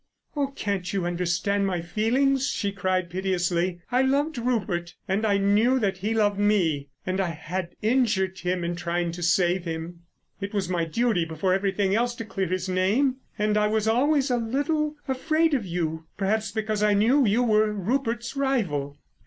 [0.35, 3.81] "Oh, can't you understand my feelings," she cried piteously.
[3.91, 8.63] "I loved Rupert and I knew that he loved me, and I had injured him
[8.63, 9.99] in trying to save him.
[10.39, 13.17] It was my duty before everything else to clear his name....
[13.37, 18.35] And I was always a little afraid of you—perhaps because I knew you were Rupert's
[18.35, 18.97] rival."